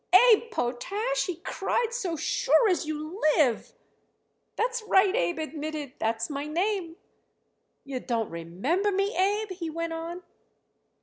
[0.31, 1.89] "Abe Potash!" he cried.
[1.93, 3.71] "So sure as you live."
[4.55, 6.95] "That's right," Abe admitted; "that's my name."
[7.83, 10.23] "You don't remember me, Abe?" he went on.